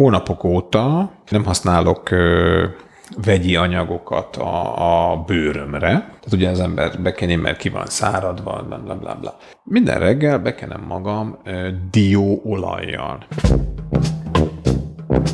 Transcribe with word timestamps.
hónapok 0.00 0.44
óta 0.44 1.10
nem 1.28 1.44
használok 1.44 2.10
ö, 2.10 2.64
vegyi 3.24 3.56
anyagokat 3.56 4.36
a, 4.36 5.12
a 5.12 5.16
bőrömre. 5.16 5.88
Tehát 5.88 6.32
ugye 6.32 6.48
az 6.48 6.60
ember 6.60 7.02
bekeni, 7.02 7.34
mert 7.34 7.58
ki 7.58 7.68
van 7.68 7.86
száradva, 7.86 8.64
bla, 8.68 8.96
bla, 8.96 9.16
bla. 9.20 9.36
Minden 9.64 9.98
reggel 9.98 10.38
bekenem 10.38 10.84
magam 10.88 11.38
ö, 11.44 11.68
dióolajjal. 11.90 13.26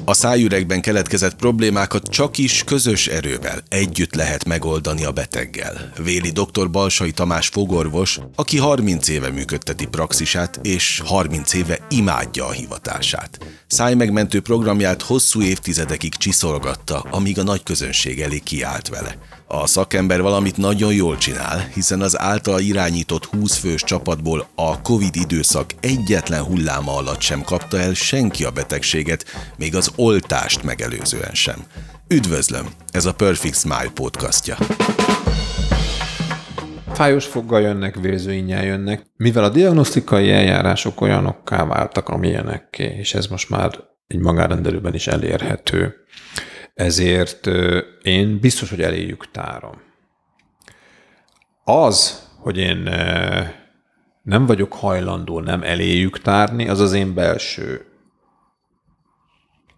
A 0.04 0.14
szájüregben 0.14 0.80
keletkezett 0.80 1.36
problémákat 1.36 2.08
csak 2.08 2.38
is 2.38 2.64
közös 2.64 3.06
erővel 3.06 3.62
együtt 3.68 4.14
lehet 4.14 4.44
megoldani 4.44 5.04
a 5.04 5.12
beteggel. 5.12 5.92
Véli 6.02 6.30
dr. 6.30 6.70
Balsai 6.70 7.10
Tamás 7.10 7.48
fogorvos, 7.48 8.18
aki 8.34 8.58
30 8.58 9.08
éve 9.08 9.30
működteti 9.30 9.86
praxisát, 9.86 10.58
és 10.62 11.02
30 11.04 11.52
éve 11.52 11.78
imádja 11.90 12.46
a 12.46 12.50
hivatását. 12.50 13.38
Szájmegmentő 13.66 14.40
programját 14.40 15.02
hosszú 15.02 15.42
évtizedekig 15.42 16.14
csiszolgatta, 16.14 17.00
amíg 17.10 17.38
a 17.38 17.42
nagy 17.42 17.62
közönség 17.62 18.20
elé 18.20 18.38
kiállt 18.38 18.88
vele. 18.88 19.18
A 19.48 19.66
szakember 19.66 20.22
valamit 20.22 20.56
nagyon 20.56 20.92
jól 20.92 21.16
csinál, 21.16 21.68
hiszen 21.74 22.00
az 22.00 22.18
általa 22.18 22.60
irányított 22.60 23.24
20 23.24 23.56
fős 23.56 23.82
csapatból 23.82 24.48
a 24.54 24.80
Covid 24.80 25.16
időszak 25.16 25.74
egyetlen 25.80 26.42
hulláma 26.42 26.96
alatt 26.96 27.20
sem 27.20 27.42
kapta 27.42 27.78
el 27.78 27.94
senki 27.94 28.44
a 28.44 28.50
betegséget, 28.50 29.24
még 29.56 29.65
az 29.74 29.92
oltást 29.96 30.62
megelőzően 30.62 31.34
sem. 31.34 31.64
Üdvözlöm, 32.08 32.66
ez 32.90 33.04
a 33.06 33.14
Perfect 33.14 33.56
Smile 33.56 33.90
podcastja. 33.94 34.56
Fájos 36.92 37.24
foggal 37.26 37.60
jönnek, 37.60 38.00
vérzőinnyel 38.00 38.64
jönnek, 38.64 39.06
mivel 39.16 39.44
a 39.44 39.48
diagnosztikai 39.48 40.30
eljárások 40.30 41.00
olyanokká 41.00 41.64
váltak, 41.64 42.08
amilyenekké, 42.08 42.96
és 42.98 43.14
ez 43.14 43.26
most 43.26 43.50
már 43.50 43.70
egy 44.06 44.18
magárendelőben 44.18 44.94
is 44.94 45.06
elérhető 45.06 46.06
ezért 46.76 47.46
én 48.02 48.38
biztos, 48.40 48.70
hogy 48.70 48.82
eléjük 48.82 49.30
tárom. 49.30 49.82
Az, 51.64 52.28
hogy 52.38 52.58
én 52.58 52.76
nem 54.22 54.46
vagyok 54.46 54.72
hajlandó 54.72 55.40
nem 55.40 55.62
eléjük 55.62 56.20
tárni, 56.20 56.68
az 56.68 56.80
az 56.80 56.92
én 56.92 57.14
belső 57.14 57.84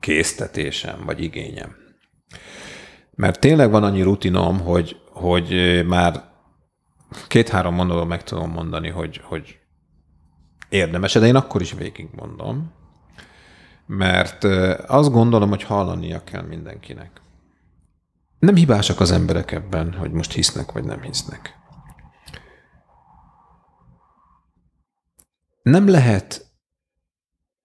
késztetésem, 0.01 1.03
vagy 1.05 1.23
igényem. 1.23 1.77
Mert 3.11 3.41
tényleg 3.41 3.71
van 3.71 3.85
annyi 3.85 4.03
rutinom, 4.03 4.61
hogy, 4.61 5.01
hogy 5.11 5.81
már 5.87 6.25
két-három 7.29 7.75
mondatban 7.75 8.07
meg 8.07 8.23
tudom 8.23 8.51
mondani, 8.51 8.89
hogy, 8.89 9.21
hogy 9.25 9.59
érdemes, 10.69 11.13
de 11.13 11.27
én 11.27 11.37
akkor 11.37 11.61
is 11.61 11.73
végig 11.73 12.09
mondom 12.13 12.77
mert 13.89 14.45
azt 14.87 15.11
gondolom, 15.11 15.49
hogy 15.49 15.63
hallania 15.63 16.25
kell 16.25 16.43
mindenkinek. 16.43 17.21
Nem 18.39 18.55
hibásak 18.55 19.01
az 19.01 19.11
emberek 19.11 19.53
ebben, 19.53 19.93
hogy 19.93 20.12
most 20.12 20.33
hisznek 20.33 20.73
vagy 20.73 20.85
nem 20.85 21.03
hisznek. 21.03 21.57
Nem 25.62 25.89
lehet, 25.89 26.47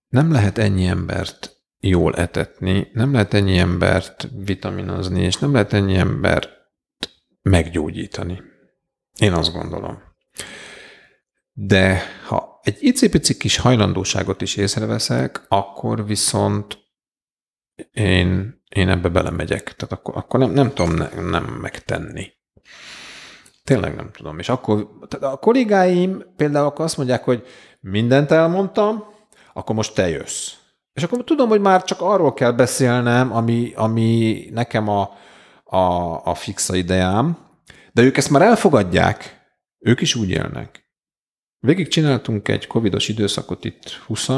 nem 0.09 0.31
lehet 0.31 0.57
ennyi 0.57 0.85
embert 0.85 1.52
jól 1.87 2.15
etetni, 2.15 2.87
nem 2.93 3.13
lehet 3.13 3.33
ennyi 3.33 3.57
embert 3.57 4.29
vitaminozni, 4.45 5.21
és 5.23 5.37
nem 5.37 5.53
lehet 5.53 5.73
ennyi 5.73 5.95
embert 5.95 6.49
meggyógyítani. 7.41 8.41
Én 9.19 9.33
azt 9.33 9.53
gondolom. 9.53 10.01
De 11.53 12.01
ha 12.27 12.59
egy 12.63 12.77
icipici 12.79 13.37
kis 13.37 13.57
hajlandóságot 13.57 14.41
is 14.41 14.55
észreveszek, 14.55 15.45
akkor 15.47 16.05
viszont 16.05 16.77
én, 17.91 18.61
én 18.69 18.89
ebbe 18.89 19.09
belemegyek. 19.09 19.63
Tehát 19.75 19.91
akkor, 19.91 20.17
akkor 20.17 20.39
nem, 20.39 20.51
nem 20.51 20.73
tudom 20.73 20.93
ne, 20.93 21.09
nem 21.21 21.43
megtenni. 21.43 22.27
Tényleg 23.63 23.95
nem 23.95 24.11
tudom. 24.11 24.39
És 24.39 24.49
akkor 24.49 24.89
tehát 25.07 25.33
a 25.33 25.37
kollégáim 25.37 26.23
például 26.35 26.65
akkor 26.65 26.85
azt 26.85 26.97
mondják, 26.97 27.23
hogy 27.23 27.45
mindent 27.79 28.31
elmondtam, 28.31 29.03
akkor 29.53 29.75
most 29.75 29.93
te 29.93 30.09
jössz. 30.09 30.61
És 30.93 31.03
akkor 31.03 31.23
tudom, 31.23 31.49
hogy 31.49 31.61
már 31.61 31.83
csak 31.83 32.01
arról 32.01 32.33
kell 32.33 32.51
beszélnem, 32.51 33.33
ami, 33.33 33.71
ami 33.75 34.45
nekem 34.51 34.87
a, 34.89 35.09
a, 35.63 35.77
a 36.25 36.33
fixa 36.33 36.75
ideám, 36.75 37.37
de 37.91 38.01
ők 38.01 38.17
ezt 38.17 38.29
már 38.29 38.41
elfogadják, 38.41 39.41
ők 39.79 40.01
is 40.01 40.15
úgy 40.15 40.29
élnek. 40.29 40.83
Végig 41.59 41.87
csináltunk 41.87 42.47
egy 42.47 42.67
covidos 42.67 43.07
időszakot 43.07 43.65
itt 43.65 43.91
20 44.05 44.29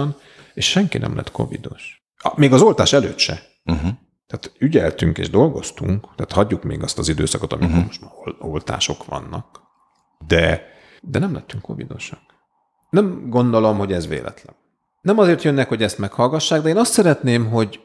és 0.54 0.70
senki 0.70 0.98
nem 0.98 1.16
lett 1.16 1.32
covidos. 1.32 2.04
Még 2.36 2.54
az 2.54 2.62
oltás 2.62 2.94
előtt 2.94 3.18
se. 3.18 3.42
Uh-huh. 3.66 3.90
Tehát 4.28 4.52
ügyeltünk 4.58 5.18
és 5.18 5.30
dolgoztunk, 5.30 6.16
tehát 6.16 6.32
hagyjuk 6.32 6.64
még 6.64 6.84
azt 6.84 6.98
az 6.98 7.10
időszakot, 7.10 7.54
amikor 7.54 7.70
uh-huh. 7.70 7.86
most 7.86 8.02
már 8.02 8.12
oltások 8.40 9.06
vannak, 9.06 9.62
de, 10.28 10.68
de 11.02 11.20
nem 11.20 11.34
lettünk 11.34 11.64
covidosak. 11.64 12.20
Nem 12.90 13.30
gondolom, 13.30 13.78
hogy 13.78 13.92
ez 13.92 14.08
véletlen. 14.08 14.56
Nem 15.06 15.20
azért 15.20 15.44
jönnek, 15.44 15.68
hogy 15.68 15.84
ezt 15.84 15.98
meghallgassák, 15.98 16.62
de 16.62 16.70
én 16.70 16.78
azt 16.78 16.92
szeretném, 16.92 17.50
hogy 17.50 17.80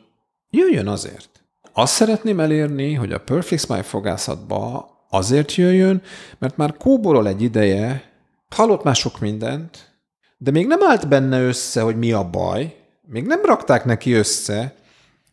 jöjjön 0.51 0.87
azért. 0.87 1.45
Azt 1.73 1.93
szeretném 1.93 2.41
elérni, 2.41 2.95
hogy 2.95 3.13
a 3.13 3.21
Perfect 3.21 3.65
Smile 3.65 3.83
fogászatba 3.83 4.91
azért 5.11 5.55
jöjjön, 5.55 6.03
mert 6.39 6.57
már 6.57 6.77
kóborol 6.77 7.29
egy 7.29 7.43
ideje, 7.43 8.11
Hallott 8.49 8.83
már 8.83 8.95
sok 8.95 9.19
mindent, 9.19 9.99
de 10.39 10.51
még 10.51 10.67
nem 10.67 10.83
állt 10.83 11.09
benne 11.09 11.43
össze, 11.43 11.81
hogy 11.81 11.97
mi 11.99 12.13
a 12.13 12.31
baj, 12.31 12.77
még 13.07 13.27
nem 13.27 13.45
rakták 13.45 13.85
neki 13.85 14.13
össze, 14.13 14.75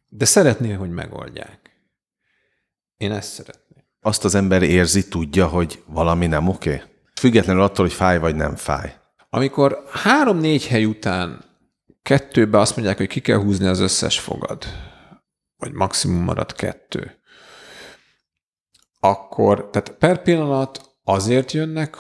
de 0.10 0.26
szeretné, 0.26 0.72
hogy 0.72 0.90
megoldják. 0.90 1.60
Én 2.98 3.12
ezt 3.12 3.32
szeretném. 3.32 3.84
Azt 4.02 4.26
az 4.26 4.36
ember 4.36 4.64
érzi, 4.64 5.08
tudja, 5.08 5.48
hogy 5.48 5.84
valami 5.86 6.28
nem 6.28 6.48
oké? 6.48 6.74
Okay? 6.74 6.88
Függetlenül 7.16 7.62
attól, 7.62 7.86
hogy 7.86 7.96
fáj 7.96 8.20
vagy 8.20 8.36
nem 8.36 8.56
fáj. 8.56 8.96
Amikor 9.30 9.84
három-négy 9.92 10.68
hely 10.68 10.86
után 10.86 11.46
kettőbe 12.08 12.60
azt 12.60 12.76
mondják, 12.76 12.98
hogy 12.98 13.08
ki 13.08 13.20
kell 13.20 13.38
húzni 13.38 13.68
az 13.68 13.80
összes 13.80 14.20
fogad, 14.20 14.66
vagy 15.58 15.72
maximum 15.72 16.24
marad 16.24 16.54
kettő, 16.54 17.20
akkor, 19.00 19.70
tehát 19.70 19.90
per 20.00 20.22
pillanat 20.22 20.98
azért 21.04 21.52
jönnek, 21.52 21.98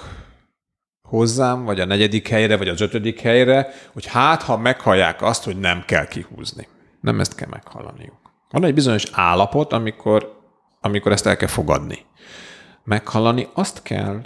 hozzám, 1.02 1.64
vagy 1.64 1.80
a 1.80 1.86
negyedik 1.86 2.28
helyre, 2.28 2.58
vagy 2.58 2.68
az 2.68 2.82
ötödik 2.82 3.20
helyre, 3.20 3.74
hogy 3.94 4.06
hát, 4.06 4.42
ha 4.42 4.58
meghallják 4.58 5.22
azt, 5.22 5.44
hogy 5.44 5.60
nem 5.60 5.84
kell 5.86 6.08
kihúzni. 6.08 6.68
Nem 7.02 7.20
ezt 7.20 7.36
kell 7.36 7.50
meghallaniuk. 7.50 8.20
Van 8.50 8.64
egy 8.64 8.74
bizonyos 8.74 9.06
állapot, 9.12 9.74
amikor, 9.74 10.42
amikor 10.82 11.12
ezt 11.12 11.26
el 11.26 11.38
kell 11.38 11.48
fogadni. 11.48 12.06
Meghallani 12.84 13.48
azt 13.54 13.82
kell, 13.82 14.22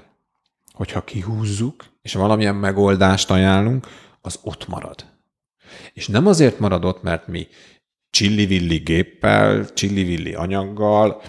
hogyha 0.72 1.04
kihúzzuk, 1.04 1.86
és 2.02 2.14
valamilyen 2.14 2.56
megoldást 2.56 3.32
ajánlunk, 3.32 3.88
az 4.22 4.40
ott 4.44 4.68
marad. 4.68 5.12
És 5.94 6.08
nem 6.08 6.28
azért 6.28 6.60
marad 6.60 6.86
ott, 6.86 7.02
mert 7.02 7.28
mi 7.28 7.48
csillivilli 8.10 8.78
géppel, 8.78 9.74
csillivilli 9.74 10.34
anyaggal, 10.34 11.22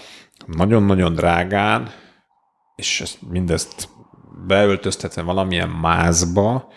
nagyon-nagyon 0.46 1.14
drágán, 1.14 1.90
és 2.76 3.00
ezt, 3.00 3.18
mindezt 3.28 3.88
beöltöztetve 4.46 5.22
valamilyen 5.22 5.68
mázba 5.68 6.72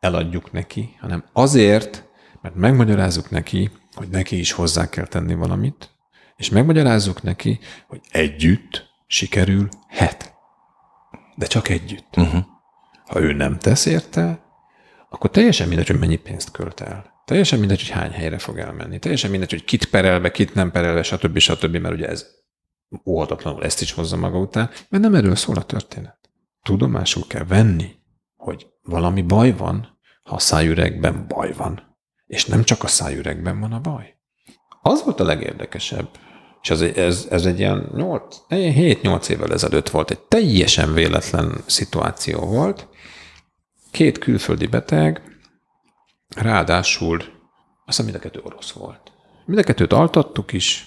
eladjuk 0.00 0.52
neki, 0.52 0.96
hanem 1.00 1.24
azért, 1.32 2.04
mert 2.42 2.54
megmagyarázzuk 2.54 3.30
neki, 3.30 3.70
hogy 3.94 4.08
neki 4.08 4.38
is 4.38 4.52
hozzá 4.52 4.88
kell 4.88 5.06
tenni 5.06 5.34
valamit, 5.34 5.90
és 6.36 6.50
megmagyarázzuk 6.50 7.22
neki, 7.22 7.58
hogy 7.86 8.00
együtt 8.10 8.86
sikerülhet. 9.06 10.34
De 11.34 11.46
csak 11.46 11.68
együtt. 11.68 12.16
Uh-huh. 12.16 12.44
Ha 13.06 13.20
ő 13.20 13.32
nem 13.32 13.58
tesz 13.58 13.86
érte, 13.86 14.42
akkor 15.08 15.30
teljesen 15.30 15.68
mindegy, 15.68 15.86
hogy 15.86 15.98
mennyi 15.98 16.16
pénzt 16.16 16.50
költ 16.50 16.80
el. 16.80 17.07
Teljesen 17.28 17.58
mindegy, 17.58 17.80
hogy 17.80 17.90
hány 17.90 18.10
helyre 18.10 18.38
fog 18.38 18.58
elmenni. 18.58 18.98
Teljesen 18.98 19.30
mindegy, 19.30 19.50
hogy 19.50 19.64
kit 19.64 19.90
perelve, 19.90 20.30
kit 20.30 20.54
nem 20.54 20.70
perelve, 20.70 21.02
stb. 21.02 21.38
stb. 21.38 21.76
Mert 21.76 21.94
ugye 21.94 22.08
ez 22.08 22.26
óhatatlanul 23.06 23.64
ezt 23.64 23.80
is 23.80 23.92
hozza 23.92 24.16
maga 24.16 24.38
után, 24.38 24.70
mert 24.88 25.02
nem 25.02 25.14
erről 25.14 25.36
szól 25.36 25.56
a 25.56 25.62
történet 25.62 26.18
tudomásul 26.68 27.26
kell 27.26 27.44
venni, 27.44 27.90
hogy 28.36 28.66
valami 28.82 29.22
baj 29.22 29.56
van, 29.56 29.98
ha 30.22 30.34
a 30.34 30.38
szájüregben 30.38 31.26
baj 31.28 31.52
van. 31.52 31.96
És 32.26 32.44
nem 32.44 32.64
csak 32.64 32.82
a 32.82 32.86
szájüregben 32.86 33.60
van 33.60 33.72
a 33.72 33.80
baj. 33.80 34.16
Az 34.82 35.04
volt 35.04 35.20
a 35.20 35.24
legérdekesebb, 35.24 36.08
és 36.62 36.70
ez, 36.70 36.80
ez, 36.80 37.26
ez 37.30 37.46
egy 37.46 37.58
ilyen 37.58 37.90
7-8 37.92 39.28
évvel 39.28 39.52
ezelőtt 39.52 39.88
volt, 39.88 40.10
egy 40.10 40.20
teljesen 40.20 40.92
véletlen 40.92 41.60
szituáció 41.66 42.40
volt. 42.40 42.88
Két 43.90 44.18
külföldi 44.18 44.66
beteg, 44.66 45.27
ráadásul 46.36 47.22
azt 47.86 48.02
mind 48.02 48.14
a 48.14 48.18
kettő 48.18 48.40
orosz 48.42 48.70
volt. 48.70 49.12
Mind 49.44 49.58
a 49.58 49.62
kettőt 49.62 49.92
altattuk 49.92 50.52
is, 50.52 50.86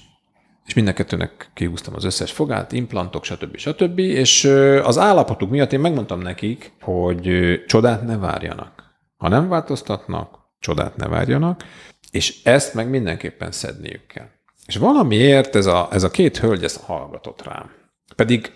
és 0.66 0.74
mind 0.74 0.88
a 0.88 0.94
kettőnek 0.94 1.52
kihúztam 1.54 1.96
az 1.96 2.04
összes 2.04 2.32
fogát, 2.32 2.72
implantok, 2.72 3.24
stb. 3.24 3.58
stb. 3.58 4.00
És 4.00 4.44
az 4.84 4.98
állapotuk 4.98 5.50
miatt 5.50 5.74
én 5.74 5.80
megmondtam 5.80 6.22
nekik, 6.22 6.74
hogy 6.82 7.56
csodát 7.68 8.06
ne 8.06 8.18
várjanak. 8.18 8.84
Ha 9.18 9.28
nem 9.28 9.50
változtatnak, 9.50 10.40
csodát 10.60 10.96
ne 10.96 11.08
várjanak, 11.08 11.64
és 12.12 12.44
ezt 12.44 12.74
meg 12.74 12.90
mindenképpen 12.90 13.52
szedniük 13.52 14.08
kell. 14.08 14.28
És 14.66 14.78
valamiért 14.78 15.56
ez 15.56 15.66
a, 15.66 15.88
ez 15.92 16.04
a 16.04 16.12
két 16.12 16.38
hölgy 16.38 16.64
ezt 16.64 16.82
hallgatott 16.84 17.44
rám. 17.44 17.72
Pedig 18.16 18.52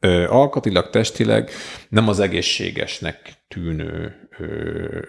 ö, 0.00 0.28
alkatilag, 0.28 0.90
testileg 0.90 1.50
nem 1.88 2.08
az 2.08 2.20
egészségesnek 2.20 3.44
tűnő 3.48 4.28
ö, 4.38 4.44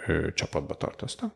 ö, 0.07 0.33
csapatba 0.33 0.73
tartoztak. 0.73 1.35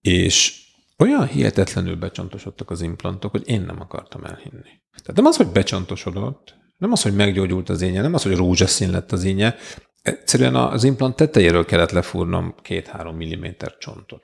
És 0.00 0.66
olyan 0.98 1.26
hihetetlenül 1.26 1.96
becsontosodtak 1.96 2.70
az 2.70 2.80
implantok, 2.80 3.30
hogy 3.30 3.48
én 3.48 3.60
nem 3.60 3.80
akartam 3.80 4.24
elhinni. 4.24 4.80
Tehát 4.90 5.16
nem 5.16 5.24
az, 5.24 5.36
hogy 5.36 5.46
becsontosodott, 5.46 6.56
nem 6.76 6.92
az, 6.92 7.02
hogy 7.02 7.14
meggyógyult 7.14 7.68
az 7.68 7.82
énye, 7.82 8.00
nem 8.00 8.14
az, 8.14 8.22
hogy 8.22 8.36
rózsaszín 8.36 8.90
lett 8.90 9.12
az 9.12 9.24
énye, 9.24 9.56
egyszerűen 10.02 10.54
az 10.54 10.84
implant 10.84 11.16
tetejéről 11.16 11.64
kellett 11.64 11.90
lefúrnom 11.90 12.54
két-három 12.62 13.16
milliméter 13.16 13.76
csontot. 13.78 14.22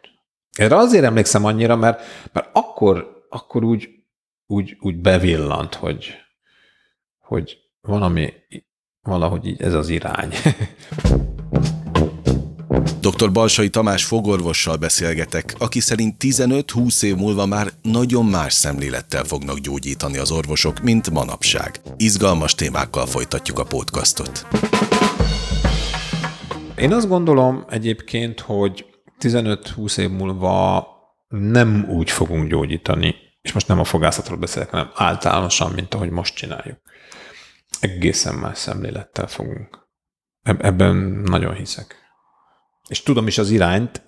Erre 0.53 0.77
azért 0.77 1.05
emlékszem 1.05 1.45
annyira, 1.45 1.77
mert, 1.77 2.03
mert 2.33 2.49
akkor, 2.53 3.27
akkor 3.29 3.65
úgy, 3.65 3.89
úgy, 4.47 4.77
úgy 4.81 4.97
bevillant, 4.97 5.75
hogy, 5.75 6.15
hogy 7.19 7.64
valami, 7.87 8.33
valahogy 9.01 9.47
így 9.47 9.63
ez 9.63 9.75
az 9.75 9.89
irány. 9.89 10.33
Dr. 13.01 13.33
Balsai 13.33 13.71
Tamás 13.71 14.05
fogorvossal 14.05 14.77
beszélgetek, 14.77 15.55
aki 15.59 15.81
szerint 15.81 16.17
15-20 16.25 17.03
év 17.03 17.17
múlva 17.17 17.47
már 17.47 17.69
nagyon 17.83 18.25
más 18.25 18.53
szemlélettel 18.53 19.25
fognak 19.25 19.59
gyógyítani 19.59 20.19
az 20.19 20.31
orvosok, 20.31 20.81
mint 20.81 21.11
manapság. 21.11 21.81
Izgalmas 21.97 22.55
témákkal 22.55 23.07
folytatjuk 23.07 23.59
a 23.59 23.65
podcastot. 23.65 24.47
Én 26.77 26.93
azt 26.93 27.09
gondolom 27.09 27.65
egyébként, 27.69 28.41
hogy 28.41 28.87
15-20 29.21 29.99
év 29.99 30.11
múlva 30.11 30.87
nem 31.29 31.87
úgy 31.89 32.11
fogunk 32.11 32.49
gyógyítani, 32.49 33.15
és 33.43 33.53
most 33.53 33.69
nem 33.69 33.79
a 33.79 33.85
fogászatról 33.85 34.39
beszélek, 34.39 34.71
hanem 34.71 34.91
általánosan, 34.95 35.73
mint 35.73 35.95
ahogy 35.95 36.11
most 36.11 36.35
csináljuk. 36.35 36.79
Egészen 37.81 38.35
más 38.35 38.59
szemlélettel 38.59 39.27
fogunk. 39.27 39.89
Ebben 40.43 40.97
nagyon 41.25 41.55
hiszek. 41.55 41.97
És 42.89 43.03
tudom 43.03 43.27
is 43.27 43.39
az 43.39 43.51
irányt, 43.51 44.05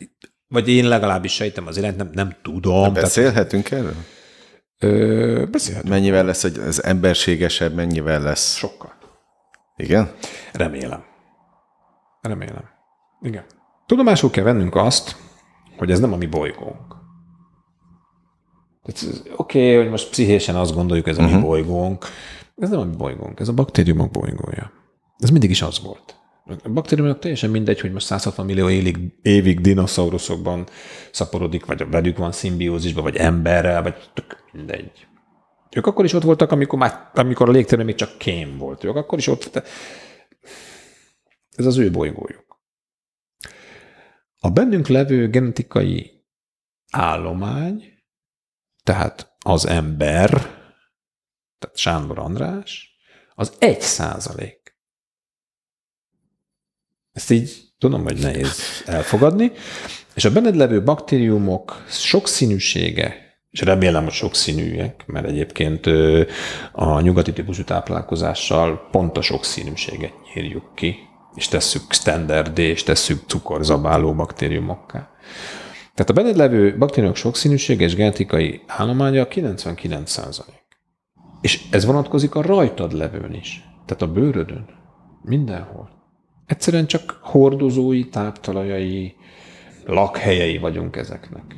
vagy 0.48 0.68
én 0.68 0.88
legalábbis 0.88 1.32
sejtem 1.32 1.66
az 1.66 1.76
irányt, 1.76 1.96
nem, 1.96 2.10
nem 2.12 2.36
tudom. 2.42 2.92
Beszélhetünk 2.92 3.68
tehát... 3.68 3.84
erről? 3.84 3.96
Ö, 4.78 5.46
beszélhetünk. 5.50 5.92
Mennyivel 5.92 6.24
lesz 6.24 6.44
az 6.44 6.84
emberségesebb, 6.84 7.74
mennyivel 7.74 8.22
lesz? 8.22 8.56
Sokkal. 8.56 8.94
Igen? 9.76 10.12
Remélem. 10.52 11.04
Remélem. 12.20 12.64
Igen. 13.20 13.44
Tudomásul 13.86 14.30
kell 14.30 14.44
vennünk 14.44 14.74
azt, 14.74 15.16
hogy 15.76 15.90
ez 15.90 16.00
nem 16.00 16.12
a 16.12 16.16
mi 16.16 16.26
bolygónk. 16.26 16.94
Oké, 18.82 19.16
okay, 19.36 19.74
hogy 19.74 19.90
most 19.90 20.10
pszichésen 20.10 20.56
azt 20.56 20.74
gondoljuk, 20.74 21.06
ez 21.06 21.18
a 21.18 21.20
uh-huh. 21.20 21.34
mi 21.34 21.40
mhm. 21.40 21.48
bolygónk. 21.48 22.06
Ez 22.56 22.70
nem 22.70 22.80
a 22.80 22.84
mi 22.84 22.96
bolygónk, 22.96 23.40
ez 23.40 23.48
a 23.48 23.52
baktériumok 23.52 24.10
bolygója. 24.10 24.72
Ez 25.18 25.30
mindig 25.30 25.50
is 25.50 25.62
az 25.62 25.80
volt. 25.80 26.14
A 26.62 26.68
baktériumok 26.68 27.18
teljesen 27.18 27.50
mindegy, 27.50 27.80
hogy 27.80 27.92
most 27.92 28.06
160 28.06 28.46
millió 28.46 28.68
évig, 28.68 28.98
évig 29.22 29.60
dinoszauruszokban 29.60 30.66
szaporodik, 31.12 31.66
vagy 31.66 31.90
velük 31.90 32.16
van 32.16 32.32
szimbiózisban, 32.32 33.02
vagy 33.02 33.16
emberrel, 33.16 33.82
vagy 33.82 34.10
tök 34.14 34.44
mindegy. 34.52 35.06
Ők 35.76 35.86
akkor 35.86 36.04
is 36.04 36.12
ott 36.12 36.22
voltak, 36.22 36.52
amikor, 36.52 36.78
már, 36.78 37.10
amikor 37.14 37.48
a 37.48 37.52
légtérben 37.52 37.86
még 37.86 37.94
csak 37.94 38.18
kém 38.18 38.58
volt. 38.58 38.84
Ők 38.84 38.96
akkor 38.96 39.18
is 39.18 39.26
ott 39.26 39.62
Ez 41.56 41.66
az 41.66 41.76
ő 41.76 41.90
bolygójuk. 41.90 42.60
A 44.40 44.50
bennünk 44.50 44.86
levő 44.86 45.28
genetikai 45.28 46.24
állomány, 46.90 47.82
tehát 48.82 49.36
az 49.44 49.66
ember, 49.66 50.55
tehát 51.58 51.76
Sándor 51.76 52.18
András, 52.18 52.96
az 53.34 53.52
egy 53.58 53.80
százalék. 53.80 54.76
Ezt 57.12 57.30
így 57.30 57.64
tudom, 57.78 58.02
hogy 58.02 58.18
nehéz 58.18 58.82
elfogadni. 58.86 59.52
És 60.14 60.24
a 60.24 60.32
benned 60.32 60.56
levő 60.56 60.82
baktériumok 60.82 61.84
sokszínűsége, 61.88 63.26
és 63.50 63.60
remélem, 63.60 64.02
hogy 64.02 64.12
sokszínűek, 64.12 65.06
mert 65.06 65.26
egyébként 65.26 65.86
a 66.72 67.00
nyugati 67.00 67.32
típusú 67.32 67.64
táplálkozással 67.64 68.88
pont 68.90 69.16
a 69.16 69.22
sokszínűséget 69.22 70.12
nyírjuk 70.34 70.74
ki, 70.74 70.96
és 71.34 71.48
tesszük 71.48 71.92
standard 71.92 72.58
és 72.58 72.82
tesszük 72.82 73.22
cukorzabáló 73.26 74.14
baktériumokká. 74.14 75.10
Tehát 75.94 76.10
a 76.10 76.12
benned 76.12 76.36
levő 76.36 76.76
baktériumok 76.78 77.16
sokszínűsége 77.16 77.84
és 77.84 77.94
genetikai 77.94 78.62
állománya 78.66 79.28
99 79.28 79.64
És 81.46 81.62
ez 81.70 81.84
vonatkozik 81.84 82.34
a 82.34 82.42
rajtad 82.42 82.92
levőn 82.92 83.34
is. 83.34 83.64
Tehát 83.84 84.02
a 84.02 84.12
bőrödön. 84.12 84.64
Mindenhol. 85.22 85.88
Egyszerűen 86.46 86.86
csak 86.86 87.18
hordozói, 87.22 88.08
táptalajai, 88.08 89.16
lakhelyei 89.84 90.58
vagyunk 90.58 90.96
ezeknek. 90.96 91.56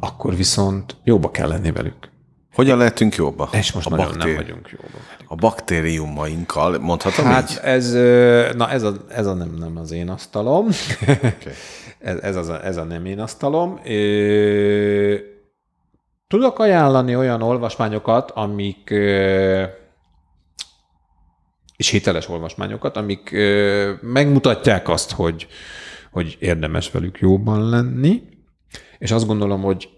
Akkor 0.00 0.36
viszont 0.36 0.96
jóba 1.04 1.30
kell 1.30 1.48
lenni 1.48 1.70
velük. 1.70 2.10
Hogyan 2.54 2.78
lehetünk 2.78 3.14
jóba? 3.14 3.48
És 3.52 3.72
most 3.72 3.86
a 3.86 3.90
nagyon 3.90 4.06
baktéri... 4.06 4.32
nem 4.32 4.42
vagyunk 4.44 4.68
jóba. 4.70 4.98
A 5.26 5.34
baktériumainkkal, 5.34 6.78
mondhatom 6.78 7.24
hát 7.24 7.50
így? 7.50 7.58
ez, 7.62 7.92
na 8.54 8.70
ez 8.70 8.82
a, 8.82 8.96
ez 9.08 9.26
a 9.26 9.34
nem, 9.34 9.54
nem 9.58 9.76
az 9.76 9.90
én 9.90 10.08
asztalom. 10.08 10.68
Okay. 11.02 11.52
ez, 11.98 12.18
ez, 12.18 12.36
az 12.36 12.48
a, 12.48 12.64
ez 12.64 12.76
a 12.76 12.84
nem 12.84 13.04
én 13.04 13.20
asztalom. 13.20 13.80
Tudok 16.28 16.58
ajánlani 16.58 17.16
olyan 17.16 17.42
olvasmányokat, 17.42 18.30
amik 18.30 18.90
és 21.76 21.88
hiteles 21.90 22.28
olvasmányokat, 22.28 22.96
amik 22.96 23.30
megmutatják 24.00 24.88
azt, 24.88 25.12
hogy, 25.12 25.46
hogy 26.10 26.36
érdemes 26.40 26.90
velük 26.90 27.18
jóban 27.18 27.68
lenni, 27.68 28.22
és 28.98 29.10
azt 29.10 29.26
gondolom, 29.26 29.62
hogy 29.62 29.88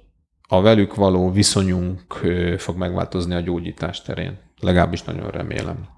a 0.48 0.60
velük 0.60 0.94
való 0.94 1.30
viszonyunk 1.30 2.00
fog 2.56 2.76
megváltozni 2.76 3.34
a 3.34 3.40
gyógyítás 3.40 4.02
terén. 4.02 4.38
Legalábbis 4.60 5.02
nagyon 5.02 5.30
remélem. 5.30 5.88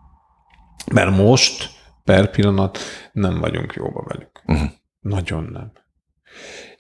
Mert 0.93 1.17
most, 1.17 1.71
per 2.05 2.31
pillanat 2.31 2.79
nem 3.13 3.39
vagyunk 3.39 3.73
jóba 3.73 4.05
velük. 4.09 4.43
Uh-huh. 4.47 4.71
Nagyon 5.01 5.45
nem. 5.45 5.73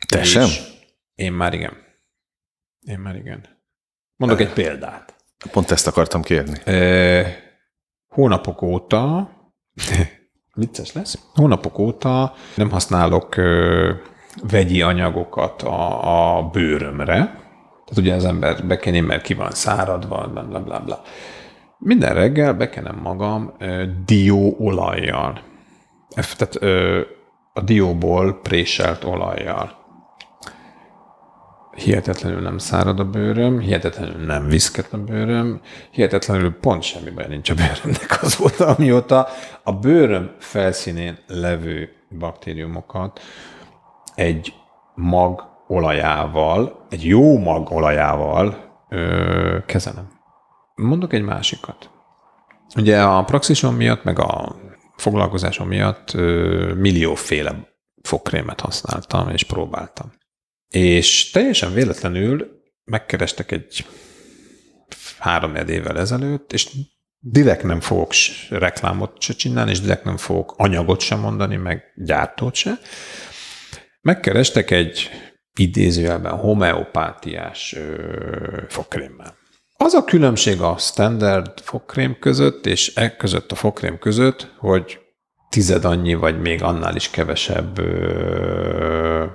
Te 0.08 0.20
És 0.20 0.30
sem? 0.30 0.48
Én 1.14 1.32
már 1.32 1.54
igen. 1.54 1.81
Én 2.86 2.98
már 2.98 3.16
igen. 3.16 3.46
Mondok 4.16 4.40
egy 4.40 4.52
példát. 4.52 5.14
Pont 5.52 5.70
ezt 5.70 5.86
akartam 5.86 6.22
kérni. 6.22 6.58
Hónapok 8.08 8.62
óta, 8.62 9.30
vicces 10.54 10.92
lesz, 10.92 11.18
hónapok 11.34 11.78
óta 11.78 12.34
nem 12.56 12.70
használok 12.70 13.34
vegyi 14.50 14.82
anyagokat 14.82 15.62
a, 15.62 16.36
a 16.36 16.42
bőrömre, 16.42 17.40
tehát 17.92 17.96
ugye 17.96 18.14
az 18.14 18.24
ember 18.24 18.66
bekeni, 18.66 19.00
mert 19.00 19.22
ki 19.22 19.34
van 19.34 19.50
száradva, 19.50 20.28
bla, 20.32 20.42
bla, 20.44 20.62
bla, 20.62 20.80
bla. 20.80 21.02
Minden 21.78 22.14
reggel 22.14 22.54
bekenem 22.54 22.96
magam 23.02 23.54
ö, 23.58 23.84
dióolajjal. 24.04 25.40
Tehát 26.08 26.56
ö, 26.60 27.00
a 27.52 27.60
dióból 27.60 28.40
préselt 28.40 29.04
olajjal. 29.04 29.81
Hihetetlenül 31.74 32.40
nem 32.40 32.58
szárad 32.58 33.00
a 33.00 33.04
bőröm, 33.04 33.58
hihetetlenül 33.58 34.24
nem 34.24 34.46
viszket 34.46 34.92
a 34.92 34.98
bőröm, 34.98 35.60
hihetetlenül 35.90 36.54
pont 36.60 36.82
semmi 36.82 37.10
baj 37.10 37.26
nincs 37.28 37.50
a 37.50 37.54
bőrömnek 37.54 38.18
azóta, 38.22 38.66
amióta 38.66 39.28
a 39.62 39.72
bőröm 39.72 40.30
felszínén 40.38 41.18
levő 41.26 41.90
baktériumokat 42.18 43.20
egy 44.14 44.54
mag 44.94 45.42
olajával, 45.66 46.86
egy 46.90 47.04
jó 47.04 47.38
mag 47.38 47.70
olajával 47.70 48.56
ö, 48.88 49.58
kezelem. 49.66 50.10
Mondok 50.74 51.12
egy 51.12 51.22
másikat. 51.22 51.90
Ugye 52.76 53.02
a 53.02 53.24
praxisom 53.24 53.74
miatt, 53.74 54.04
meg 54.04 54.18
a 54.18 54.56
foglalkozásom 54.96 55.68
miatt 55.68 56.14
ö, 56.14 56.72
millióféle 56.74 57.74
fogkrémet 58.02 58.60
használtam, 58.60 59.28
és 59.28 59.44
próbáltam. 59.44 60.12
És 60.72 61.30
teljesen 61.30 61.72
véletlenül 61.72 62.62
megkerestek 62.84 63.50
egy 63.50 63.86
három 65.18 65.54
évvel 65.54 65.98
ezelőtt, 65.98 66.52
és 66.52 66.68
direkt 67.18 67.62
nem 67.62 67.80
fogok 67.80 68.12
reklámot 68.50 69.20
se 69.20 69.32
csinálni, 69.32 69.70
és 69.70 69.80
direkt 69.80 70.04
nem 70.04 70.16
fogok 70.16 70.54
anyagot 70.56 71.00
sem 71.00 71.18
mondani, 71.18 71.56
meg 71.56 71.82
gyártót 71.96 72.54
se. 72.54 72.78
Megkerestek 74.00 74.70
egy 74.70 75.10
idézőjelben 75.58 76.36
homeopátiás 76.36 77.76
fogkrémmel. 78.68 79.34
Az 79.76 79.94
a 79.94 80.04
különbség 80.04 80.60
a 80.60 80.76
standard 80.78 81.60
fogkrém 81.60 82.18
között 82.18 82.66
és 82.66 82.92
e 82.94 83.16
között 83.16 83.52
a 83.52 83.54
fogkrém 83.54 83.98
között, 83.98 84.52
hogy 84.58 84.98
tized 85.48 85.84
annyi, 85.84 86.14
vagy 86.14 86.40
még 86.40 86.62
annál 86.62 86.96
is 86.96 87.10
kevesebb 87.10 87.78
ö, 87.78 89.26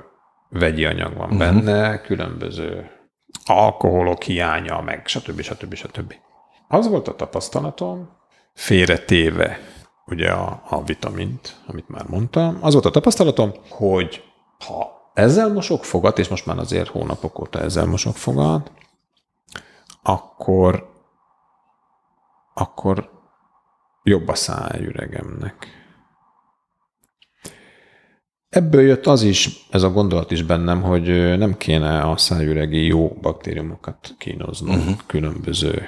vegyi 0.50 0.86
anyag 0.86 1.14
van 1.14 1.24
uh-huh. 1.24 1.38
benne, 1.38 2.02
különböző 2.02 2.92
alkoholok 3.46 4.24
hiánya, 4.24 4.82
meg 4.82 5.08
stb. 5.08 5.42
stb. 5.42 5.74
stb. 5.74 6.14
Az 6.68 6.88
volt 6.88 7.08
a 7.08 7.16
tapasztalatom, 7.16 8.10
félretéve 8.54 9.60
ugye 10.06 10.32
a, 10.32 10.62
a 10.70 10.84
vitamint, 10.84 11.56
amit 11.68 11.90
már 11.90 12.06
mondtam, 12.08 12.58
az 12.62 12.74
volt 12.74 12.86
a 12.86 12.92
tapasztalatom, 12.92 13.52
hogy 13.70 14.24
ha 14.66 15.12
ezzel 15.14 15.54
mosok 15.54 15.86
fogat, 15.86 16.20
és 16.20 16.28
most 16.28 16.46
már 16.46 16.58
azért 16.58 16.88
hónapok 16.88 17.40
óta 17.40 17.60
ezzel 17.60 17.86
mosok 17.86 18.16
fogat, 18.16 18.72
akkor, 20.04 20.90
akkor 22.54 23.10
jobb 24.04 24.28
a 24.28 24.36
szájüregemnek. 24.36 25.68
Ebből 28.50 28.82
jött 28.82 29.06
az 29.06 29.22
is, 29.22 29.50
ez 29.70 29.84
a 29.84 29.90
gondolat 29.90 30.32
is 30.32 30.44
bennem, 30.44 30.82
hogy 30.82 31.38
nem 31.38 31.58
kéne 31.58 32.02
a 32.02 32.18
szájüregi 32.18 32.86
jó 32.86 33.18
baktériumokat 33.22 34.16
kínoznunk, 34.18 34.80
uh-huh. 34.80 34.98
különböző 35.06 35.88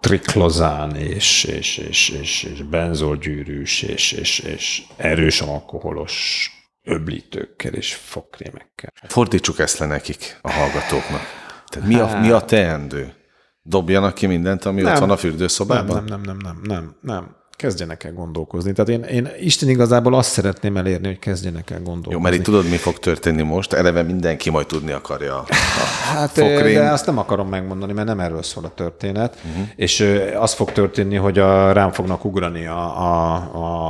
triklozán 0.00 0.96
és, 0.96 1.44
és, 1.44 1.78
és, 1.78 2.08
és, 2.08 2.42
és 2.42 2.62
benzolgyűrűs 2.62 3.82
és, 3.82 4.12
és, 4.12 4.38
és 4.38 4.82
erős 4.96 5.40
alkoholos 5.40 6.50
öblítőkkel 6.82 7.72
és 7.72 7.94
fogkrémekkel. 7.94 8.92
Fordítsuk 9.08 9.58
ezt 9.58 9.78
le 9.78 9.86
nekik, 9.86 10.38
a 10.42 10.50
hallgatóknak. 10.50 11.20
Tehát 11.66 11.88
mi 11.88 11.94
a, 11.94 12.18
mi 12.20 12.30
a 12.30 12.40
teendő? 12.40 13.14
Dobjanak 13.62 14.14
ki 14.14 14.26
mindent, 14.26 14.64
ami 14.64 14.80
nem, 14.80 14.92
ott 14.92 14.98
van 14.98 15.10
a 15.10 15.16
fürdőszobában? 15.16 16.04
Nem, 16.04 16.20
nem, 16.20 16.20
nem, 16.20 16.38
nem, 16.42 16.60
nem, 16.62 16.96
nem 17.00 17.36
kezdjenek 17.56 18.04
el 18.04 18.12
gondolkozni. 18.12 18.72
Tehát 18.72 18.90
én, 18.90 19.02
én 19.02 19.28
Isten 19.40 19.68
igazából 19.68 20.14
azt 20.14 20.30
szeretném 20.30 20.76
elérni, 20.76 21.06
hogy 21.06 21.18
kezdjenek 21.18 21.70
el 21.70 21.78
gondolkozni. 21.78 22.12
Jó, 22.12 22.20
mert 22.20 22.34
itt 22.34 22.42
tudod, 22.42 22.68
mi 22.68 22.76
fog 22.76 22.98
történni 22.98 23.42
most? 23.42 23.72
Eleve 23.72 24.02
mindenki 24.02 24.50
majd 24.50 24.66
tudni 24.66 24.92
akarja 24.92 25.38
a 25.38 25.44
Hát, 26.14 26.30
fokrém. 26.30 26.74
de 26.74 26.90
azt 26.90 27.06
nem 27.06 27.18
akarom 27.18 27.48
megmondani, 27.48 27.92
mert 27.92 28.06
nem 28.06 28.20
erről 28.20 28.42
szól 28.42 28.64
a 28.64 28.74
történet. 28.74 29.38
Uh-huh. 29.50 29.68
És 29.76 30.04
az 30.38 30.52
fog 30.52 30.72
történni, 30.72 31.16
hogy 31.16 31.38
a, 31.38 31.72
rám 31.72 31.92
fognak 31.92 32.24
ugrani 32.24 32.66
a, 32.66 33.02
a, 33.02 33.34